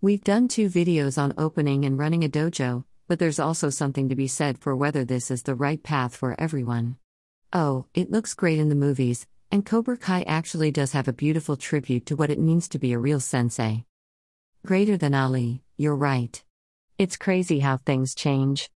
We've 0.00 0.22
done 0.22 0.46
two 0.46 0.68
videos 0.68 1.20
on 1.20 1.34
opening 1.36 1.84
and 1.84 1.98
running 1.98 2.22
a 2.22 2.28
dojo, 2.28 2.84
but 3.08 3.18
there's 3.18 3.40
also 3.40 3.68
something 3.68 4.08
to 4.08 4.14
be 4.14 4.28
said 4.28 4.56
for 4.56 4.76
whether 4.76 5.04
this 5.04 5.28
is 5.28 5.42
the 5.42 5.56
right 5.56 5.82
path 5.82 6.14
for 6.14 6.40
everyone. 6.40 6.98
Oh, 7.52 7.86
it 7.94 8.08
looks 8.08 8.32
great 8.32 8.60
in 8.60 8.68
the 8.68 8.76
movies, 8.76 9.26
and 9.50 9.66
Cobra 9.66 9.96
Kai 9.96 10.22
actually 10.22 10.70
does 10.70 10.92
have 10.92 11.08
a 11.08 11.12
beautiful 11.12 11.56
tribute 11.56 12.06
to 12.06 12.14
what 12.14 12.30
it 12.30 12.38
means 12.38 12.68
to 12.68 12.78
be 12.78 12.92
a 12.92 12.98
real 12.98 13.18
sensei. 13.18 13.86
Greater 14.64 14.96
than 14.96 15.16
Ali, 15.16 15.64
you're 15.76 15.96
right. 15.96 16.44
It's 16.96 17.16
crazy 17.16 17.58
how 17.58 17.78
things 17.78 18.14
change. 18.14 18.70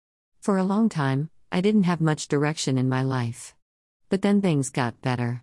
For 0.40 0.56
a 0.56 0.62
long 0.62 0.88
time, 0.88 1.30
I 1.50 1.60
didn't 1.60 1.82
have 1.82 2.00
much 2.00 2.28
direction 2.28 2.78
in 2.78 2.88
my 2.88 3.02
life. 3.02 3.56
But 4.08 4.22
then 4.22 4.40
things 4.40 4.70
got 4.70 5.02
better. 5.02 5.42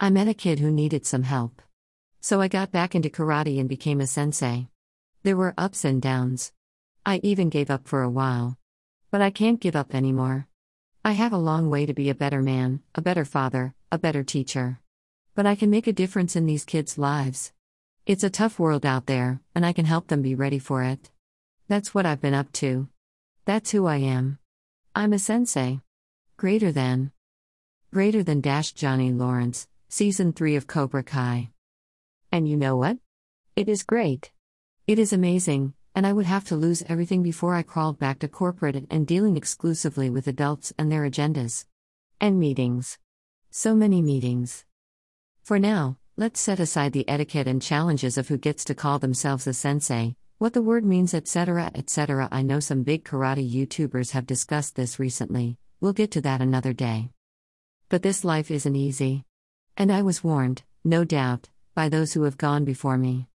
I 0.00 0.10
met 0.10 0.26
a 0.26 0.34
kid 0.34 0.58
who 0.58 0.72
needed 0.72 1.06
some 1.06 1.22
help. 1.22 1.62
So 2.20 2.40
I 2.40 2.48
got 2.48 2.72
back 2.72 2.96
into 2.96 3.08
karate 3.08 3.60
and 3.60 3.68
became 3.68 4.00
a 4.00 4.08
sensei. 4.08 4.66
There 5.24 5.36
were 5.36 5.54
ups 5.56 5.84
and 5.84 6.02
downs. 6.02 6.52
I 7.06 7.20
even 7.22 7.48
gave 7.48 7.70
up 7.70 7.86
for 7.86 8.02
a 8.02 8.10
while. 8.10 8.58
But 9.12 9.20
I 9.20 9.30
can't 9.30 9.60
give 9.60 9.76
up 9.76 9.94
anymore. 9.94 10.48
I 11.04 11.12
have 11.12 11.32
a 11.32 11.38
long 11.38 11.70
way 11.70 11.86
to 11.86 11.94
be 11.94 12.10
a 12.10 12.14
better 12.14 12.42
man, 12.42 12.80
a 12.96 13.02
better 13.02 13.24
father, 13.24 13.74
a 13.92 13.98
better 13.98 14.24
teacher. 14.24 14.80
But 15.36 15.46
I 15.46 15.54
can 15.54 15.70
make 15.70 15.86
a 15.86 15.92
difference 15.92 16.34
in 16.34 16.46
these 16.46 16.64
kids' 16.64 16.98
lives. 16.98 17.52
It's 18.04 18.24
a 18.24 18.30
tough 18.30 18.58
world 18.58 18.84
out 18.84 19.06
there, 19.06 19.40
and 19.54 19.64
I 19.64 19.72
can 19.72 19.84
help 19.84 20.08
them 20.08 20.22
be 20.22 20.34
ready 20.34 20.58
for 20.58 20.82
it. 20.82 21.10
That's 21.68 21.94
what 21.94 22.04
I've 22.04 22.20
been 22.20 22.34
up 22.34 22.50
to. 22.54 22.88
That's 23.44 23.70
who 23.70 23.86
I 23.86 23.98
am. 23.98 24.40
I'm 24.94 25.12
a 25.12 25.20
sensei. 25.20 25.82
Greater 26.36 26.72
than. 26.72 27.12
Greater 27.92 28.24
than 28.24 28.40
Dash 28.40 28.72
Johnny 28.72 29.12
Lawrence, 29.12 29.68
Season 29.88 30.32
3 30.32 30.56
of 30.56 30.66
Cobra 30.66 31.04
Kai. 31.04 31.50
And 32.32 32.48
you 32.48 32.56
know 32.56 32.76
what? 32.76 32.98
It 33.54 33.68
is 33.68 33.84
great. 33.84 34.32
It 34.84 34.98
is 34.98 35.12
amazing, 35.12 35.74
and 35.94 36.04
I 36.04 36.12
would 36.12 36.26
have 36.26 36.44
to 36.46 36.56
lose 36.56 36.82
everything 36.88 37.22
before 37.22 37.54
I 37.54 37.62
crawled 37.62 38.00
back 38.00 38.18
to 38.18 38.28
corporate 38.28 38.84
and 38.90 39.06
dealing 39.06 39.36
exclusively 39.36 40.10
with 40.10 40.26
adults 40.26 40.72
and 40.76 40.90
their 40.90 41.08
agendas. 41.08 41.66
And 42.20 42.40
meetings. 42.40 42.98
So 43.48 43.76
many 43.76 44.02
meetings. 44.02 44.64
For 45.44 45.60
now, 45.60 45.98
let's 46.16 46.40
set 46.40 46.58
aside 46.58 46.92
the 46.92 47.08
etiquette 47.08 47.46
and 47.46 47.62
challenges 47.62 48.18
of 48.18 48.26
who 48.26 48.36
gets 48.36 48.64
to 48.64 48.74
call 48.74 48.98
themselves 48.98 49.46
a 49.46 49.52
sensei, 49.52 50.16
what 50.38 50.52
the 50.52 50.62
word 50.62 50.84
means, 50.84 51.14
etc., 51.14 51.70
etc. 51.76 52.28
I 52.32 52.42
know 52.42 52.58
some 52.58 52.82
big 52.82 53.04
karate 53.04 53.48
YouTubers 53.48 54.10
have 54.10 54.26
discussed 54.26 54.74
this 54.74 54.98
recently, 54.98 55.58
we'll 55.80 55.92
get 55.92 56.10
to 56.12 56.20
that 56.22 56.40
another 56.40 56.72
day. 56.72 57.10
But 57.88 58.02
this 58.02 58.24
life 58.24 58.50
isn't 58.50 58.74
easy. 58.74 59.22
And 59.76 59.92
I 59.92 60.02
was 60.02 60.24
warned, 60.24 60.64
no 60.82 61.04
doubt, 61.04 61.50
by 61.72 61.88
those 61.88 62.14
who 62.14 62.24
have 62.24 62.36
gone 62.36 62.64
before 62.64 62.98
me. 62.98 63.28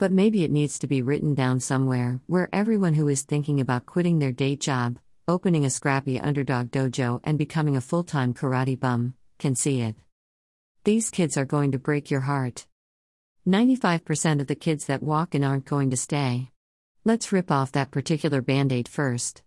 But 0.00 0.12
maybe 0.12 0.44
it 0.44 0.50
needs 0.50 0.78
to 0.78 0.86
be 0.86 1.02
written 1.02 1.34
down 1.34 1.60
somewhere 1.60 2.22
where 2.26 2.48
everyone 2.54 2.94
who 2.94 3.06
is 3.08 3.20
thinking 3.20 3.60
about 3.60 3.84
quitting 3.84 4.18
their 4.18 4.32
day 4.32 4.56
job, 4.56 4.98
opening 5.28 5.66
a 5.66 5.70
scrappy 5.70 6.18
underdog 6.18 6.70
dojo, 6.70 7.20
and 7.22 7.36
becoming 7.36 7.76
a 7.76 7.82
full 7.82 8.02
time 8.02 8.32
karate 8.32 8.80
bum 8.80 9.12
can 9.38 9.54
see 9.54 9.82
it. 9.82 9.96
These 10.84 11.10
kids 11.10 11.36
are 11.36 11.44
going 11.44 11.72
to 11.72 11.78
break 11.78 12.10
your 12.10 12.22
heart. 12.22 12.66
95% 13.46 14.40
of 14.40 14.46
the 14.46 14.54
kids 14.54 14.86
that 14.86 15.02
walk 15.02 15.34
in 15.34 15.44
aren't 15.44 15.66
going 15.66 15.90
to 15.90 15.98
stay. 15.98 16.48
Let's 17.04 17.30
rip 17.30 17.50
off 17.50 17.72
that 17.72 17.90
particular 17.90 18.40
band 18.40 18.72
aid 18.72 18.88
first. 18.88 19.42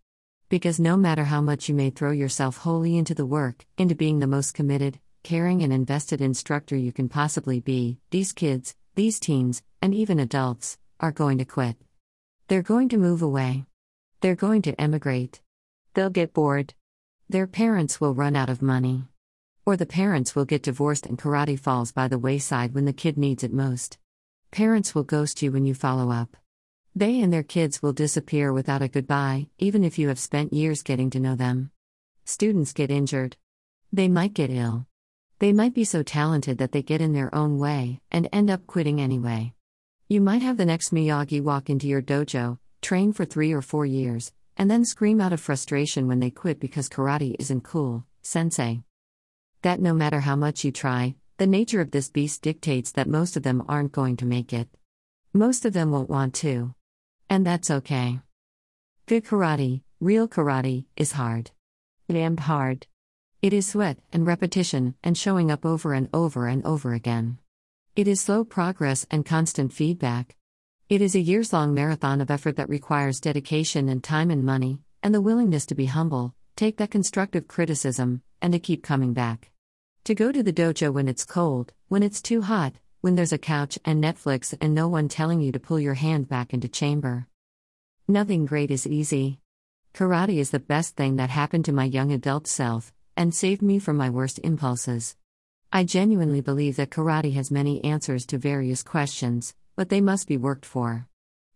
Because 0.49 0.79
no 0.79 0.95
matter 0.95 1.23
how 1.23 1.41
much 1.41 1.67
you 1.67 1.73
may 1.73 1.89
throw 1.89 2.11
yourself 2.11 2.57
wholly 2.57 2.95
into 2.95 3.15
the 3.15 3.25
work, 3.25 3.65
into 3.79 3.95
being 3.95 4.19
the 4.19 4.27
most 4.27 4.53
committed, 4.53 4.99
caring, 5.23 5.63
and 5.63 5.73
invested 5.73 6.21
instructor 6.21 6.75
you 6.75 6.91
can 6.91 7.09
possibly 7.09 7.59
be, 7.59 7.97
these 8.11 8.31
kids, 8.31 8.75
these 8.95 9.19
teens, 9.19 9.63
and 9.81 9.93
even 9.93 10.19
adults, 10.19 10.77
are 10.99 11.11
going 11.11 11.39
to 11.39 11.45
quit. 11.45 11.75
They're 12.47 12.61
going 12.61 12.89
to 12.89 12.97
move 12.97 13.21
away. 13.21 13.65
They're 14.21 14.35
going 14.35 14.61
to 14.63 14.79
emigrate. 14.79 15.41
They'll 15.93 16.09
get 16.09 16.33
bored. 16.33 16.73
Their 17.27 17.47
parents 17.47 17.99
will 17.99 18.13
run 18.13 18.35
out 18.35 18.49
of 18.49 18.61
money. 18.61 19.05
Or 19.65 19.75
the 19.77 19.85
parents 19.85 20.35
will 20.35 20.45
get 20.45 20.61
divorced 20.61 21.05
and 21.07 21.17
karate 21.17 21.59
falls 21.59 21.91
by 21.91 22.07
the 22.07 22.19
wayside 22.19 22.75
when 22.75 22.85
the 22.85 22.93
kid 22.93 23.17
needs 23.17 23.43
it 23.43 23.51
most. 23.53 23.97
Parents 24.51 24.93
will 24.93 25.03
ghost 25.03 25.41
you 25.41 25.51
when 25.51 25.65
you 25.65 25.73
follow 25.73 26.11
up. 26.11 26.37
They 26.95 27.19
and 27.21 27.33
their 27.33 27.43
kids 27.43 27.81
will 27.81 27.93
disappear 27.93 28.53
without 28.53 28.83
a 28.83 28.87
goodbye, 28.87 29.47
even 29.57 29.83
if 29.83 29.97
you 29.97 30.09
have 30.09 30.19
spent 30.19 30.53
years 30.53 30.83
getting 30.83 31.09
to 31.09 31.19
know 31.19 31.35
them. 31.35 31.71
Students 32.25 32.73
get 32.73 32.91
injured. 32.91 33.37
They 33.91 34.07
might 34.07 34.35
get 34.35 34.51
ill. 34.51 34.85
They 35.43 35.51
might 35.51 35.73
be 35.73 35.83
so 35.83 36.03
talented 36.03 36.59
that 36.59 36.71
they 36.71 36.81
get 36.81 37.01
in 37.01 37.11
their 37.11 37.35
own 37.35 37.59
way 37.59 37.99
and 38.09 38.29
end 38.31 38.49
up 38.49 38.65
quitting 38.65 39.01
anyway. 39.01 39.53
You 40.07 40.21
might 40.21 40.41
have 40.41 40.55
the 40.55 40.63
next 40.63 40.93
Miyagi 40.93 41.41
walk 41.41 41.69
into 41.69 41.85
your 41.85 42.01
dojo, 42.01 42.59
train 42.81 43.11
for 43.11 43.25
three 43.25 43.51
or 43.51 43.61
four 43.61 43.85
years, 43.85 44.31
and 44.55 44.71
then 44.71 44.85
scream 44.85 45.19
out 45.19 45.33
of 45.33 45.41
frustration 45.41 46.07
when 46.07 46.21
they 46.21 46.29
quit 46.29 46.61
because 46.61 46.87
karate 46.87 47.35
isn't 47.39 47.65
cool, 47.65 48.05
sensei 48.21 48.83
that 49.63 49.81
no 49.81 49.93
matter 49.93 50.21
how 50.21 50.37
much 50.37 50.63
you 50.63 50.71
try, 50.71 51.15
the 51.39 51.45
nature 51.45 51.81
of 51.81 51.91
this 51.91 52.09
beast 52.09 52.41
dictates 52.41 52.93
that 52.93 53.09
most 53.09 53.35
of 53.35 53.43
them 53.43 53.65
aren't 53.67 53.91
going 53.91 54.15
to 54.15 54.25
make 54.25 54.53
it. 54.53 54.69
Most 55.33 55.65
of 55.65 55.73
them 55.73 55.91
won't 55.91 56.09
want 56.09 56.35
to. 56.35 56.73
And 57.29 57.45
that's 57.45 57.69
okay. 57.69 58.21
Good 59.07 59.25
karate, 59.25 59.81
real 59.99 60.29
karate, 60.29 60.85
is 60.95 61.11
hard. 61.11 61.51
Damned 62.09 62.39
hard. 62.39 62.87
It 63.43 63.51
is 63.51 63.67
sweat 63.67 63.97
and 64.13 64.25
repetition 64.25 64.95
and 65.03 65.17
showing 65.17 65.51
up 65.51 65.65
over 65.65 65.93
and 65.93 66.07
over 66.13 66.47
and 66.47 66.65
over 66.65 66.93
again. 66.93 67.39
It 67.93 68.07
is 68.07 68.21
slow 68.21 68.45
progress 68.45 69.05
and 69.11 69.25
constant 69.25 69.73
feedback. 69.73 70.37
It 70.87 71.01
is 71.01 71.13
a 71.13 71.19
years 71.19 71.51
long 71.51 71.73
marathon 71.73 72.21
of 72.21 72.31
effort 72.31 72.55
that 72.55 72.69
requires 72.69 73.19
dedication 73.19 73.89
and 73.89 74.01
time 74.01 74.31
and 74.31 74.45
money, 74.45 74.79
and 75.03 75.13
the 75.13 75.19
willingness 75.19 75.65
to 75.65 75.75
be 75.75 75.87
humble, 75.87 76.33
take 76.55 76.77
that 76.77 76.91
constructive 76.91 77.49
criticism, 77.49 78.21
and 78.41 78.53
to 78.53 78.59
keep 78.59 78.81
coming 78.81 79.11
back. 79.11 79.51
To 80.05 80.15
go 80.15 80.31
to 80.31 80.41
the 80.41 80.53
dojo 80.53 80.93
when 80.93 81.09
it's 81.09 81.25
cold, 81.25 81.73
when 81.89 82.01
it's 82.01 82.21
too 82.21 82.43
hot, 82.43 82.75
when 83.01 83.15
there's 83.15 83.33
a 83.33 83.37
couch 83.37 83.77
and 83.83 84.01
Netflix 84.01 84.55
and 84.61 84.73
no 84.73 84.87
one 84.87 85.09
telling 85.09 85.41
you 85.41 85.51
to 85.51 85.59
pull 85.59 85.81
your 85.81 85.95
hand 85.95 86.29
back 86.29 86.53
into 86.53 86.69
chamber. 86.69 87.27
Nothing 88.07 88.45
great 88.45 88.71
is 88.71 88.87
easy. 88.87 89.39
Karate 89.93 90.37
is 90.37 90.51
the 90.51 90.59
best 90.59 90.95
thing 90.95 91.17
that 91.17 91.29
happened 91.29 91.65
to 91.65 91.73
my 91.73 91.83
young 91.83 92.13
adult 92.13 92.47
self, 92.47 92.93
and 93.15 93.33
saved 93.33 93.61
me 93.61 93.79
from 93.79 93.97
my 93.97 94.09
worst 94.09 94.39
impulses. 94.43 95.15
I 95.71 95.83
genuinely 95.83 96.41
believe 96.41 96.75
that 96.75 96.91
karate 96.91 97.33
has 97.33 97.49
many 97.49 97.83
answers 97.83 98.25
to 98.27 98.37
various 98.37 98.83
questions, 98.83 99.55
but 99.75 99.89
they 99.89 100.01
must 100.01 100.27
be 100.27 100.37
worked 100.37 100.65
for. 100.65 101.07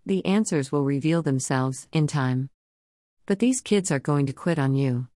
The 0.05 0.25
answers 0.25 0.71
will 0.71 0.83
reveal 0.83 1.21
themselves 1.21 1.87
in 1.91 2.07
time. 2.07 2.49
But 3.25 3.39
these 3.39 3.61
kids 3.61 3.91
are 3.91 3.99
going 3.99 4.25
to 4.25 4.33
quit 4.33 4.57
on 4.57 4.73
you. 4.73 5.07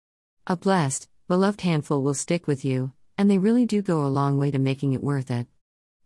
A 0.47 0.55
blessed, 0.55 1.07
beloved 1.27 1.61
handful 1.61 2.03
will 2.03 2.13
stick 2.13 2.45
with 2.45 2.65
you, 2.65 2.91
and 3.17 3.29
they 3.29 3.37
really 3.37 3.65
do 3.65 3.81
go 3.81 4.05
a 4.05 4.07
long 4.07 4.37
way 4.37 4.51
to 4.51 4.59
making 4.59 4.93
it 4.93 5.03
worth 5.03 5.31
it. 5.31 5.47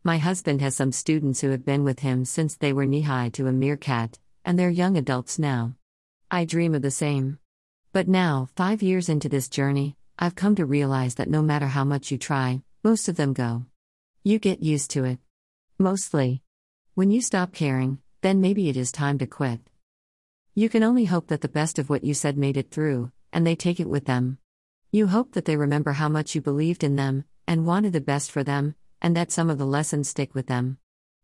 My 0.03 0.17
husband 0.19 0.62
has 0.62 0.75
some 0.75 0.91
students 0.91 1.41
who 1.41 1.50
have 1.50 1.66
been 1.66 1.84
with 1.84 2.02
him 2.02 2.25
since 2.25 2.56
they 2.56 2.72
were 2.72 2.85
knee 2.85 3.02
high 3.02 3.29
to 3.29 3.47
a 3.47 3.52
meerkat, 3.52 4.19
and 4.46 4.59
they're 4.59 4.69
young 4.69 4.97
adults 4.97 5.40
now. 5.40 5.73
I 6.29 6.46
dream 6.46 6.75
of 6.75 6.81
the 6.84 6.91
same. 6.91 7.40
But 7.91 8.07
now, 8.07 8.50
five 8.56 8.84
years 8.84 9.09
into 9.09 9.29
this 9.29 9.50
journey, 9.50 9.97
I've 10.17 10.35
come 10.35 10.55
to 10.55 10.65
realize 10.65 11.15
that 11.15 11.29
no 11.29 11.41
matter 11.41 11.67
how 11.67 11.83
much 11.83 12.09
you 12.09 12.17
try, 12.17 12.61
most 12.83 13.09
of 13.09 13.17
them 13.17 13.33
go. 13.33 13.65
You 14.23 14.39
get 14.39 14.63
used 14.63 14.91
to 14.91 15.03
it. 15.03 15.19
Mostly. 15.77 16.41
When 16.93 17.11
you 17.11 17.19
stop 17.21 17.51
caring, 17.51 17.99
then 18.21 18.39
maybe 18.39 18.69
it 18.69 18.77
is 18.77 18.93
time 18.93 19.17
to 19.17 19.27
quit. 19.27 19.59
You 20.53 20.69
can 20.69 20.83
only 20.83 21.03
hope 21.03 21.27
that 21.27 21.41
the 21.41 21.49
best 21.49 21.79
of 21.79 21.89
what 21.89 22.05
you 22.05 22.13
said 22.13 22.37
made 22.37 22.55
it 22.55 22.71
through, 22.71 23.11
and 23.33 23.45
they 23.45 23.57
take 23.57 23.81
it 23.81 23.89
with 23.89 24.05
them. 24.05 24.37
You 24.89 25.07
hope 25.07 25.33
that 25.33 25.43
they 25.43 25.57
remember 25.57 25.91
how 25.91 26.07
much 26.07 26.33
you 26.33 26.39
believed 26.39 26.85
in 26.85 26.95
them 26.95 27.25
and 27.45 27.65
wanted 27.65 27.91
the 27.91 27.99
best 27.99 28.31
for 28.31 28.41
them, 28.41 28.75
and 29.01 29.17
that 29.17 29.33
some 29.33 29.49
of 29.49 29.57
the 29.57 29.65
lessons 29.65 30.07
stick 30.07 30.33
with 30.33 30.47
them. 30.47 30.77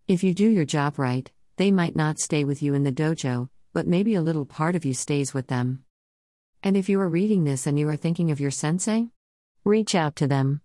If 0.05 0.21
you 0.21 0.33
do 0.33 0.49
your 0.49 0.65
job 0.65 0.99
right, 0.99 1.31
they 1.55 1.71
might 1.71 1.95
not 1.95 2.19
stay 2.19 2.43
with 2.43 2.61
you 2.61 2.73
in 2.73 2.83
the 2.83 2.91
dojo, 2.91 3.47
but 3.71 3.87
maybe 3.87 4.15
a 4.15 4.21
little 4.21 4.45
part 4.45 4.75
of 4.75 4.83
you 4.83 4.93
stays 4.93 5.33
with 5.33 5.47
them. 5.47 5.85
And 6.63 6.77
if 6.77 6.89
you 6.89 6.99
are 7.01 7.09
reading 7.09 7.43
this 7.43 7.65
and 7.65 7.79
you 7.79 7.89
are 7.89 7.95
thinking 7.95 8.29
of 8.29 8.39
your 8.39 8.51
sensei, 8.51 9.09
reach 9.63 9.95
out 9.95 10.15
to 10.17 10.27
them. 10.27 10.61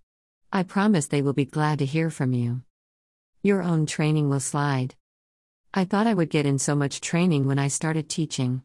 I 0.53 0.63
promise 0.63 1.07
they 1.07 1.23
will 1.23 1.33
be 1.33 1.47
glad 1.47 1.79
to 1.79 1.87
hear 1.87 2.11
from 2.11 2.35
you. 2.35 2.63
Your 3.43 3.63
own 3.63 3.87
training 3.87 4.29
will 4.29 4.41
slide. 4.41 4.95
I 5.73 5.85
thought 5.85 6.07
I 6.07 6.15
would 6.15 6.29
get 6.29 6.45
in 6.45 6.59
so 6.59 6.75
much 6.75 7.01
training 7.01 7.47
when 7.47 7.59
I 7.59 7.69
started 7.69 8.09
teaching. 8.09 8.63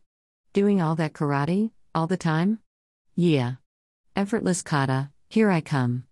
Doing 0.52 0.82
all 0.82 0.96
that 0.96 1.14
karate, 1.14 1.72
all 1.96 2.08
the 2.08 2.18
time? 2.18 2.60
Yeah. 3.16 3.54
Effortless 4.16 4.62
kata, 4.62 5.12
here 5.30 5.50
I 5.50 5.62
come. 5.62 6.04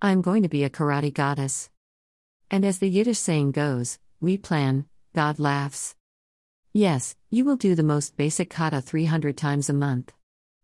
I'm 0.00 0.22
going 0.22 0.44
to 0.44 0.48
be 0.48 0.62
a 0.62 0.70
karate 0.70 1.12
goddess. 1.12 1.68
And 2.48 2.64
as 2.64 2.78
the 2.78 2.88
Yiddish 2.88 3.18
saying 3.18 3.52
goes, 3.52 3.98
we 4.20 4.38
plan, 4.38 4.86
God 5.14 5.40
laughs. 5.40 5.96
Yes, 6.72 7.16
you 7.28 7.44
will 7.44 7.56
do 7.56 7.74
the 7.74 7.82
most 7.82 8.16
basic 8.16 8.50
kata 8.50 8.80
300 8.80 9.36
times 9.36 9.68
a 9.68 9.72
month. 9.72 10.12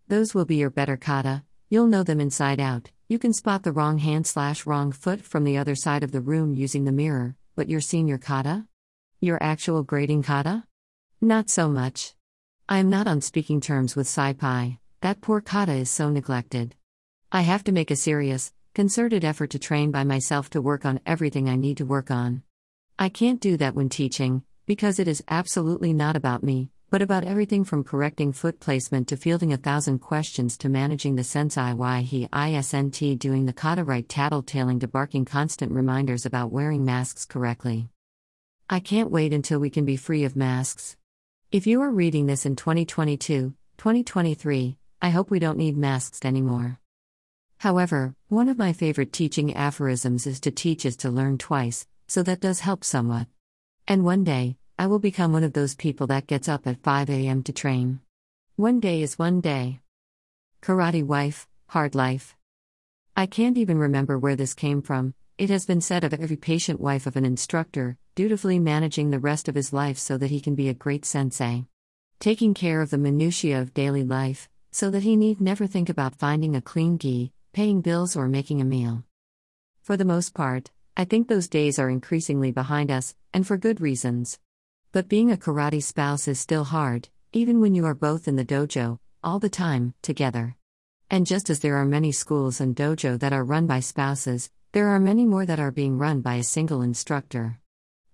Those 0.08 0.34
will 0.34 0.44
be 0.44 0.56
your 0.56 0.70
better 0.70 0.96
kata, 0.96 1.42
you'll 1.68 1.88
know 1.88 2.04
them 2.04 2.20
inside 2.20 2.60
out. 2.60 2.90
You 3.08 3.18
can 3.18 3.32
spot 3.32 3.64
the 3.64 3.72
wrong 3.72 3.98
hand 3.98 4.24
slash 4.24 4.64
wrong 4.64 4.92
foot 4.92 5.20
from 5.20 5.42
the 5.42 5.58
other 5.58 5.74
side 5.74 6.04
of 6.04 6.12
the 6.12 6.20
room 6.20 6.54
using 6.54 6.84
the 6.84 6.92
mirror, 6.92 7.34
but 7.56 7.68
your 7.68 7.80
senior 7.80 8.16
kata? 8.16 8.66
Your 9.20 9.42
actual 9.42 9.82
grading 9.82 10.22
kata? 10.22 10.64
Not 11.20 11.50
so 11.50 11.68
much. 11.68 12.14
I 12.68 12.78
am 12.78 12.88
not 12.88 13.08
on 13.08 13.20
speaking 13.20 13.60
terms 13.60 13.96
with 13.96 14.06
Seipai, 14.06 14.78
that 15.00 15.20
poor 15.20 15.40
kata 15.40 15.72
is 15.72 15.90
so 15.90 16.08
neglected. 16.08 16.76
I 17.32 17.40
have 17.40 17.64
to 17.64 17.72
make 17.72 17.90
a 17.90 17.96
serious, 17.96 18.52
concerted 18.74 19.24
effort 19.24 19.50
to 19.50 19.58
train 19.58 19.90
by 19.90 20.04
myself 20.04 20.50
to 20.50 20.62
work 20.62 20.84
on 20.84 21.00
everything 21.04 21.48
I 21.48 21.56
need 21.56 21.78
to 21.78 21.84
work 21.84 22.12
on. 22.12 22.42
I 22.96 23.08
can't 23.08 23.40
do 23.40 23.56
that 23.56 23.74
when 23.74 23.88
teaching, 23.88 24.44
because 24.66 25.00
it 25.00 25.08
is 25.08 25.24
absolutely 25.26 25.92
not 25.92 26.14
about 26.14 26.44
me, 26.44 26.70
but 26.88 27.02
about 27.02 27.24
everything 27.24 27.64
from 27.64 27.82
correcting 27.82 28.32
foot 28.32 28.60
placement 28.60 29.08
to 29.08 29.16
fielding 29.16 29.52
a 29.52 29.56
thousand 29.56 29.98
questions 29.98 30.56
to 30.56 30.68
managing 30.68 31.16
the 31.16 31.24
sensei 31.24 31.72
why 31.72 32.02
he 32.02 32.28
isnt 32.28 33.18
doing 33.18 33.46
the 33.46 33.52
kata 33.52 33.82
right 33.82 34.06
tattletaling 34.06 34.78
to 34.80 34.86
barking 34.86 35.24
constant 35.24 35.72
reminders 35.72 36.24
about 36.24 36.52
wearing 36.52 36.84
masks 36.84 37.24
correctly. 37.24 37.88
I 38.70 38.80
can't 38.80 39.10
wait 39.10 39.32
until 39.32 39.58
we 39.58 39.70
can 39.70 39.84
be 39.84 39.96
free 39.96 40.24
of 40.24 40.36
masks. 40.36 40.96
If 41.50 41.66
you 41.66 41.82
are 41.82 41.90
reading 41.90 42.26
this 42.26 42.46
in 42.46 42.56
2022, 42.56 43.54
2023, 43.78 44.76
I 45.00 45.10
hope 45.10 45.30
we 45.30 45.38
don't 45.38 45.58
need 45.58 45.76
masks 45.76 46.24
anymore. 46.24 46.80
However, 47.58 48.14
one 48.28 48.48
of 48.48 48.58
my 48.58 48.72
favorite 48.72 49.12
teaching 49.12 49.54
aphorisms 49.54 50.26
is 50.26 50.40
to 50.40 50.50
teach 50.50 50.84
is 50.84 50.96
to 50.98 51.10
learn 51.10 51.38
twice, 51.38 51.86
so 52.06 52.22
that 52.22 52.40
does 52.40 52.60
help 52.60 52.84
somewhat. 52.84 53.26
And 53.88 54.04
one 54.04 54.24
day, 54.24 54.56
I 54.78 54.88
will 54.88 54.98
become 54.98 55.32
one 55.32 55.42
of 55.42 55.54
those 55.54 55.74
people 55.74 56.06
that 56.08 56.26
gets 56.26 56.50
up 56.50 56.66
at 56.66 56.82
5 56.82 57.08
a.m. 57.08 57.42
to 57.44 57.52
train. 57.52 58.00
One 58.56 58.78
day 58.78 59.00
is 59.00 59.18
one 59.18 59.40
day. 59.40 59.80
Karate 60.60 61.02
wife, 61.02 61.48
hard 61.68 61.94
life. 61.94 62.36
I 63.16 63.24
can't 63.24 63.56
even 63.56 63.78
remember 63.78 64.18
where 64.18 64.36
this 64.36 64.52
came 64.52 64.82
from. 64.82 65.14
It 65.38 65.48
has 65.48 65.64
been 65.64 65.80
said 65.80 66.04
of 66.04 66.12
every 66.12 66.36
patient 66.36 66.78
wife 66.78 67.06
of 67.06 67.16
an 67.16 67.24
instructor, 67.24 67.96
dutifully 68.14 68.58
managing 68.58 69.10
the 69.10 69.18
rest 69.18 69.48
of 69.48 69.54
his 69.54 69.72
life 69.72 69.96
so 69.96 70.18
that 70.18 70.30
he 70.30 70.42
can 70.42 70.54
be 70.54 70.68
a 70.68 70.74
great 70.74 71.06
sensei. 71.06 71.64
Taking 72.20 72.52
care 72.52 72.82
of 72.82 72.90
the 72.90 72.98
minutiae 72.98 73.62
of 73.62 73.72
daily 73.72 74.04
life, 74.04 74.46
so 74.72 74.90
that 74.90 75.02
he 75.02 75.16
need 75.16 75.40
never 75.40 75.66
think 75.66 75.88
about 75.88 76.16
finding 76.16 76.54
a 76.54 76.60
clean 76.60 76.98
gi, 76.98 77.32
paying 77.54 77.80
bills, 77.80 78.14
or 78.14 78.28
making 78.28 78.60
a 78.60 78.64
meal. 78.66 79.04
For 79.80 79.96
the 79.96 80.04
most 80.04 80.34
part, 80.34 80.70
I 80.98 81.06
think 81.06 81.28
those 81.28 81.48
days 81.48 81.78
are 81.78 81.88
increasingly 81.88 82.52
behind 82.52 82.90
us, 82.90 83.14
and 83.32 83.46
for 83.46 83.56
good 83.56 83.80
reasons. 83.80 84.38
But 84.96 85.10
being 85.10 85.30
a 85.30 85.36
karate 85.36 85.82
spouse 85.82 86.26
is 86.26 86.40
still 86.40 86.64
hard, 86.64 87.10
even 87.34 87.60
when 87.60 87.74
you 87.74 87.84
are 87.84 87.94
both 87.94 88.26
in 88.26 88.36
the 88.36 88.46
dojo, 88.46 88.98
all 89.22 89.38
the 89.38 89.50
time, 89.50 89.92
together. 90.00 90.56
And 91.10 91.26
just 91.26 91.50
as 91.50 91.60
there 91.60 91.76
are 91.76 91.84
many 91.84 92.12
schools 92.12 92.62
and 92.62 92.74
dojo 92.74 93.18
that 93.18 93.34
are 93.34 93.44
run 93.44 93.66
by 93.66 93.80
spouses, 93.80 94.50
there 94.72 94.88
are 94.88 94.98
many 94.98 95.26
more 95.26 95.44
that 95.44 95.60
are 95.60 95.70
being 95.70 95.98
run 95.98 96.22
by 96.22 96.36
a 96.36 96.42
single 96.42 96.80
instructor. 96.80 97.58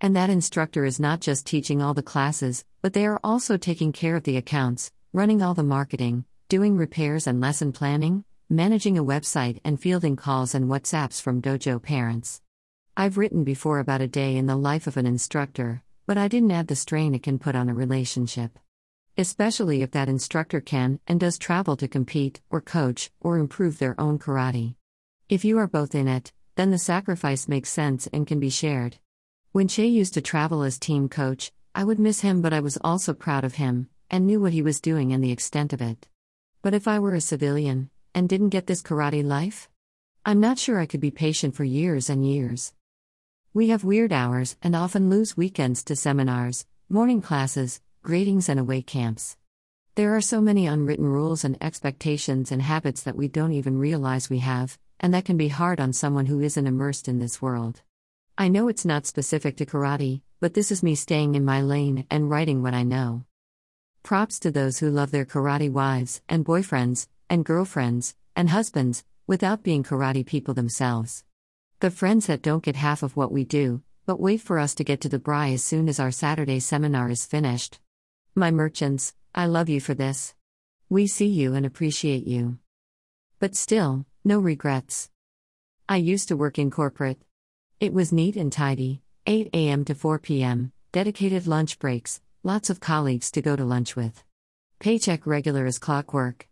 And 0.01 0.17
that 0.17 0.29
instructor 0.29 0.85
is 0.85 0.99
not 0.99 1.21
just 1.21 1.47
teaching 1.47 1.81
all 1.81 1.95
the 1.95 2.03
classes, 2.03 2.65
but 2.81 2.95
they 2.95 3.07
are 3.07 3.21
also 3.23 3.57
taking 3.57 3.93
care 3.93 4.17
of 4.17 4.25
the 4.25 4.37
accounts, 4.37 4.91
running 5.13 5.41
all 5.41 5.55
the 5.55 5.63
marketing, 5.63 6.25
doing 6.49 6.77
repairs 6.77 7.29
and 7.29 7.41
lesson 7.41 7.71
planning, 7.71 8.25
managing 8.51 8.99
a 8.99 9.05
website, 9.05 9.61
and 9.65 9.81
fielding 9.81 10.17
calls 10.17 10.53
and 10.53 10.69
WhatsApps 10.69 11.23
from 11.23 11.41
dojo 11.41 11.81
parents. 11.81 12.43
I've 12.97 13.19
written 13.19 13.45
before 13.45 13.79
about 13.79 14.01
a 14.01 14.09
day 14.09 14.37
in 14.37 14.47
the 14.47 14.57
life 14.57 14.89
of 14.89 14.97
an 14.97 15.07
instructor, 15.07 15.85
but 16.07 16.19
I 16.19 16.29
didn't 16.29 16.51
add 16.51 16.67
the 16.67 16.77
strain 16.77 17.15
it 17.15 17.23
can 17.23 17.39
put 17.39 17.55
on 17.55 17.69
a 17.69 17.75
relationship. 17.75 18.59
Especially 19.17 19.83
if 19.83 19.91
that 19.91 20.09
instructor 20.09 20.61
can 20.61 21.01
and 21.07 21.21
does 21.21 21.39
travel 21.39 21.77
to 21.77 21.89
compete, 21.89 22.41
or 22.51 22.61
coach, 22.61 23.11
or 23.21 23.39
improve 23.39 23.79
their 23.79 23.99
own 24.01 24.19
karate. 24.19 24.75
If 25.29 25.45
you 25.45 25.59
are 25.59 25.67
both 25.67 25.95
in 25.95 26.09
it, 26.09 26.33
then 26.57 26.71
the 26.71 26.79
sacrifice 26.79 27.49
makes 27.49 27.71
sense 27.71 28.07
and 28.13 28.27
can 28.27 28.41
be 28.41 28.51
shared. 28.51 28.99
When 29.53 29.69
Che 29.69 29.87
used 29.87 30.15
to 30.15 30.21
travel 30.21 30.63
as 30.63 30.79
team 30.79 31.09
coach, 31.09 31.53
I 31.75 31.85
would 31.85 31.99
miss 31.99 32.21
him, 32.21 32.43
but 32.43 32.53
I 32.53 32.61
was 32.61 32.79
also 32.83 33.15
proud 33.15 33.45
of 33.45 33.55
him, 33.55 33.89
and 34.11 34.27
knew 34.27 34.41
what 34.41 34.53
he 34.53 34.63
was 34.63 34.81
doing 34.81 35.13
and 35.13 35.23
the 35.23 35.33
extent 35.33 35.73
of 35.73 35.81
it. 35.81 36.07
But 36.63 36.75
if 36.75 36.87
I 36.89 36.99
were 36.99 37.15
a 37.15 37.21
civilian, 37.21 37.91
and 38.15 38.29
didn't 38.29 38.51
get 38.51 38.67
this 38.67 38.83
karate 38.83 39.25
life? 39.25 39.69
I'm 40.25 40.41
not 40.41 40.59
sure 40.59 40.79
I 40.79 40.87
could 40.87 41.01
be 41.01 41.11
patient 41.11 41.55
for 41.55 41.65
years 41.65 42.11
and 42.11 42.27
years. 42.27 42.73
We 43.55 43.69
have 43.69 43.85
weird 43.85 44.15
hours 44.15 44.57
and 44.63 44.75
often 44.75 45.11
lose 45.11 45.37
weekends 45.37 45.85
to 45.85 45.95
seminars, 45.95 46.65
morning 46.89 47.21
classes, 47.21 47.83
gradings, 48.03 48.49
and 48.49 48.59
away 48.59 48.81
camps. 48.81 49.37
There 49.95 50.17
are 50.17 50.23
so 50.23 50.41
many 50.41 50.67
unwritten 50.67 51.05
rules 51.05 51.45
and 51.45 51.63
expectations 51.63 52.51
and 52.51 52.63
habits 52.63 53.03
that 53.03 53.15
we 53.15 53.29
don't 53.29 53.53
even 53.53 53.77
realize 53.77 54.31
we 54.31 54.39
have, 54.39 54.79
and 55.01 55.13
that 55.13 55.27
can 55.27 55.37
be 55.37 55.49
hard 55.49 55.81
on 55.81 55.93
someone 55.93 56.25
who 56.25 56.41
isn't 56.41 56.67
immersed 56.67 57.09
in 57.09 57.19
this 57.19 57.43
world. 57.43 57.83
I 58.39 58.49
know 58.49 58.69
it's 58.69 58.87
not 58.87 59.05
specific 59.05 59.59
to 59.59 59.67
karate, 59.67 60.23
but 60.41 60.55
this 60.55 60.73
is 60.73 60.83
me 60.83 60.95
staying 60.95 61.35
in 61.35 61.45
my 61.45 61.61
lane 61.61 62.07
and 62.11 62.31
writing 62.31 62.63
what 62.63 62.73
I 62.73 62.85
know. 62.85 63.27
Props 64.03 64.41
to 64.41 64.51
those 64.51 64.79
who 64.79 64.89
love 64.89 65.11
their 65.11 65.27
karate 65.27 65.71
wives 65.71 66.23
and 66.27 66.43
boyfriends, 66.43 67.07
and 67.29 67.45
girlfriends, 67.45 68.15
and 68.35 68.49
husbands, 68.49 69.05
without 69.27 69.63
being 69.63 69.83
karate 69.83 70.25
people 70.25 70.55
themselves. 70.55 71.23
The 71.83 71.91
friends 71.91 72.29
that 72.29 72.43
don't 72.43 72.63
get 72.63 72.77
half 72.77 73.03
of 73.03 73.17
what 73.17 73.33
we 73.33 73.43
do, 73.43 73.83
but 74.07 74.21
wait 74.21 74.41
for 74.41 74.61
us 74.61 74.73
to 74.77 74.85
get 74.85 75.01
to 75.01 75.09
the 75.09 75.19
braai 75.19 75.53
as 75.53 75.65
soon 75.65 75.89
as 75.89 75.99
our 75.99 76.13
Saturday 76.13 76.61
seminar 76.61 77.11
is 77.11 77.27
finished. 77.27 77.81
My 78.37 78.53
merchants, 78.53 79.15
I 79.35 79.47
love 79.47 79.69
you 79.69 79.81
for 79.81 79.93
this. 79.93 80.33
We 80.89 81.09
see 81.09 81.27
you 81.27 81.55
and 81.55 81.67
appreciate 81.67 82.25
you. 82.25 82.59
But 83.41 83.57
still, 83.57 84.07
no 84.23 84.39
regrets. 84.39 85.11
I 85.89 85.97
used 85.97 86.29
to 86.29 86.37
work 86.37 86.57
in 86.57 86.71
corporate. 86.71 87.21
It 87.81 87.93
was 87.93 88.13
neat 88.13 88.37
and 88.37 88.53
tidy 88.53 89.03
8 89.27 89.51
a.m. 89.53 89.85
to 89.87 89.97
4 89.97 90.21
p.m., 90.21 90.71
dedicated 90.93 91.49
lunch 91.49 91.81
breaks, 91.81 92.21
lots 92.45 92.71
of 92.71 92.79
colleagues 92.79 93.33
to 93.33 93.43
go 93.43 93.57
to 93.57 93.65
lunch 93.65 93.97
with. 93.97 94.23
Paycheck 94.79 95.27
regular 95.27 95.67
as 95.67 95.81
clockwork. 95.81 96.47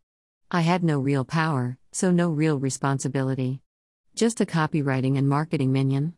I 0.51 0.63
had 0.63 0.83
no 0.83 0.99
real 0.99 1.25
power, 1.25 1.79
so 1.93 2.11
no 2.11 2.31
real 2.31 2.59
responsibility. 2.59 3.61
Just 4.21 4.43
a 4.43 4.45
copywriting 4.45 5.17
and 5.17 5.27
marketing 5.27 5.73
minion. 5.73 6.13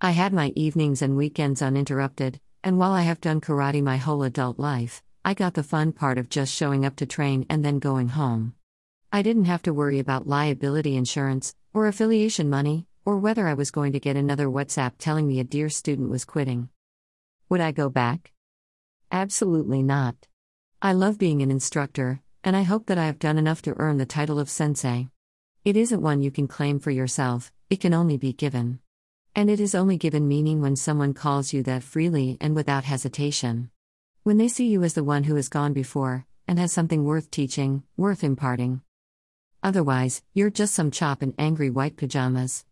I 0.00 0.12
had 0.12 0.32
my 0.32 0.52
evenings 0.54 1.02
and 1.02 1.16
weekends 1.16 1.60
uninterrupted, 1.60 2.38
and 2.62 2.78
while 2.78 2.92
I 2.92 3.02
have 3.02 3.20
done 3.20 3.40
karate 3.40 3.82
my 3.82 3.96
whole 3.96 4.22
adult 4.22 4.60
life, 4.60 5.02
I 5.24 5.34
got 5.34 5.54
the 5.54 5.64
fun 5.64 5.90
part 5.90 6.16
of 6.16 6.28
just 6.28 6.54
showing 6.54 6.84
up 6.84 6.94
to 6.94 7.06
train 7.06 7.46
and 7.50 7.64
then 7.64 7.80
going 7.80 8.10
home. 8.10 8.54
I 9.10 9.22
didn't 9.22 9.46
have 9.46 9.62
to 9.62 9.74
worry 9.74 9.98
about 9.98 10.28
liability 10.28 10.96
insurance, 10.96 11.56
or 11.74 11.88
affiliation 11.88 12.48
money, 12.48 12.86
or 13.04 13.18
whether 13.18 13.48
I 13.48 13.54
was 13.54 13.72
going 13.72 13.94
to 13.94 13.98
get 13.98 14.14
another 14.14 14.46
WhatsApp 14.46 14.92
telling 14.98 15.26
me 15.26 15.40
a 15.40 15.42
dear 15.42 15.68
student 15.68 16.08
was 16.08 16.24
quitting. 16.24 16.68
Would 17.48 17.60
I 17.60 17.72
go 17.72 17.88
back? 17.88 18.32
Absolutely 19.10 19.82
not. 19.82 20.14
I 20.80 20.92
love 20.92 21.18
being 21.18 21.42
an 21.42 21.50
instructor, 21.50 22.20
and 22.44 22.54
I 22.54 22.62
hope 22.62 22.86
that 22.86 22.98
I 22.98 23.06
have 23.06 23.18
done 23.18 23.38
enough 23.38 23.60
to 23.62 23.74
earn 23.76 23.96
the 23.96 24.06
title 24.06 24.38
of 24.38 24.48
sensei. 24.48 25.08
It 25.62 25.76
isn't 25.76 26.00
one 26.00 26.22
you 26.22 26.30
can 26.30 26.48
claim 26.48 26.78
for 26.78 26.90
yourself, 26.90 27.52
it 27.68 27.80
can 27.80 27.92
only 27.92 28.16
be 28.16 28.32
given. 28.32 28.78
And 29.34 29.50
it 29.50 29.60
is 29.60 29.74
only 29.74 29.98
given 29.98 30.26
meaning 30.26 30.62
when 30.62 30.74
someone 30.74 31.12
calls 31.12 31.52
you 31.52 31.62
that 31.64 31.82
freely 31.82 32.38
and 32.40 32.54
without 32.54 32.84
hesitation. 32.84 33.70
When 34.22 34.38
they 34.38 34.48
see 34.48 34.68
you 34.68 34.82
as 34.82 34.94
the 34.94 35.04
one 35.04 35.24
who 35.24 35.34
has 35.34 35.50
gone 35.50 35.74
before, 35.74 36.24
and 36.48 36.58
has 36.58 36.72
something 36.72 37.04
worth 37.04 37.30
teaching, 37.30 37.82
worth 37.98 38.24
imparting. 38.24 38.80
Otherwise, 39.62 40.22
you're 40.32 40.48
just 40.48 40.74
some 40.74 40.90
chop 40.90 41.22
in 41.22 41.34
angry 41.36 41.68
white 41.68 41.98
pajamas. 41.98 42.64